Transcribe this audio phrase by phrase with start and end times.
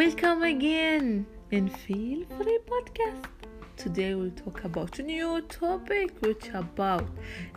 [0.00, 3.26] Welcome again in Feel Free Podcast.
[3.76, 7.06] Today we'll talk about a new topic which about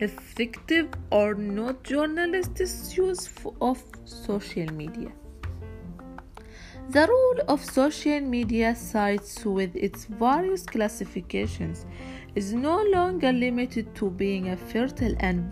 [0.00, 3.30] effective or not journalists' use
[3.62, 5.10] of social media.
[6.90, 11.86] The role of social media sites with its various classifications
[12.34, 15.48] is no longer limited to being a fertile and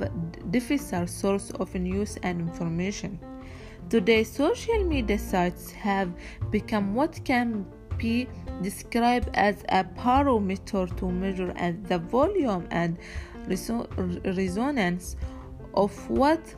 [0.51, 3.19] difficult source of news and information.
[3.89, 6.13] Today, social media sites have
[6.51, 7.67] become what can
[7.99, 8.27] be
[8.63, 11.53] described as a barometer to measure
[11.89, 12.99] the volume and
[13.47, 15.17] resonance
[15.75, 16.55] of what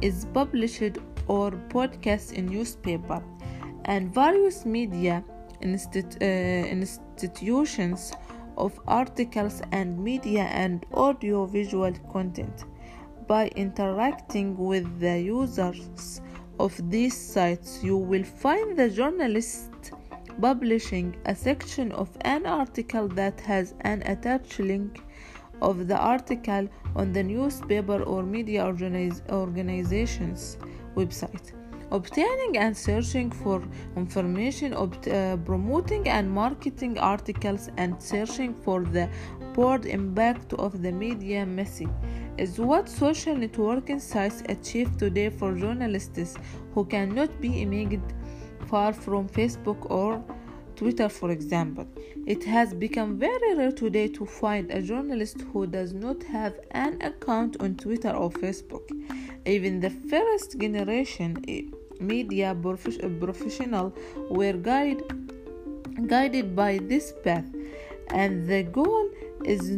[0.00, 0.98] is published
[1.28, 3.22] or broadcast in newspaper.
[3.84, 5.24] And various media
[5.62, 8.12] uh, institutions
[8.56, 12.64] of articles and media and audio visual content.
[13.26, 16.20] By interacting with the users
[16.58, 19.92] of these sites, you will find the journalist
[20.40, 25.02] publishing a section of an article that has an attached link
[25.62, 30.58] of the article on the newspaper or media organiz- organization's
[30.94, 31.52] website.
[31.90, 33.62] Obtaining and searching for
[33.96, 39.08] information, opt- uh, promoting and marketing articles, and searching for the
[39.54, 41.88] broad impact of the media message
[42.38, 46.36] is what social networking sites achieve today for journalists
[46.74, 48.12] who cannot be imaged
[48.68, 50.22] far from Facebook or
[50.76, 51.86] Twitter, for example.
[52.26, 57.00] It has become very rare today to find a journalist who does not have an
[57.00, 58.84] account on Twitter or Facebook.
[59.46, 61.62] Even the first generation eh,
[61.98, 62.54] media
[63.20, 63.94] professional
[64.30, 65.02] were guide,
[66.06, 67.46] guided by this path,
[68.08, 69.08] and the goal
[69.46, 69.76] is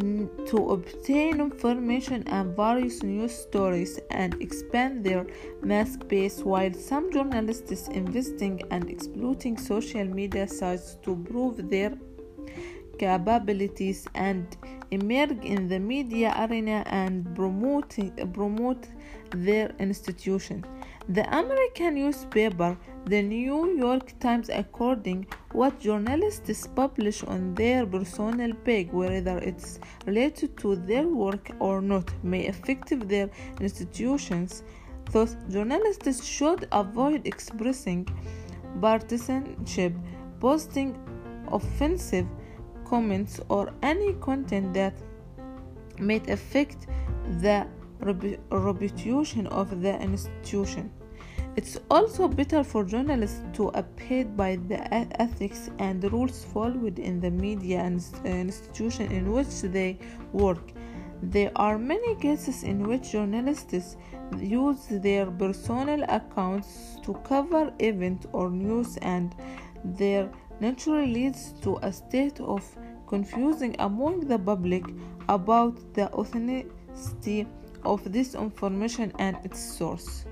[0.50, 5.26] to obtain information and various news stories and expand their
[5.62, 11.92] mass base while some journalists is investing and exploiting social media sites to prove their
[12.98, 14.56] capabilities and
[14.90, 18.86] emerge in the media arena and promoting, promote
[19.30, 20.64] their institution.
[21.08, 22.76] The American newspaper,
[23.08, 30.58] the New York Times, according what journalists publish on their personal page, whether it's related
[30.58, 33.30] to their work or not, may affect their
[33.60, 34.62] institutions.
[35.10, 38.06] Thus, journalists should avoid expressing
[38.78, 39.94] partisanship,
[40.38, 40.94] posting
[41.50, 42.26] offensive
[42.84, 44.94] comments, or any content that
[45.98, 46.86] may affect
[47.40, 47.66] the
[48.00, 50.90] reputation of the institution.
[51.58, 54.78] It's also better for journalists to abide by the
[55.20, 59.98] ethics and rules followed in the media and uh, institution in which they
[60.32, 60.70] work.
[61.20, 63.96] There are many cases in which journalists
[64.38, 69.34] use their personal accounts to cover events or news and
[69.82, 70.30] there
[70.60, 72.62] naturally leads to a state of
[73.08, 74.84] confusion among the public
[75.28, 77.48] about the authenticity
[77.84, 80.24] of this information and its source.